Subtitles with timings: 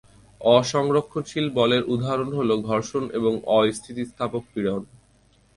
[0.41, 4.81] অ-সংরক্ষণশীল বলের উদাহরণ হলঃ ঘর্ষণ এবং অ-স্থিতিস্থাপক পীড়ন।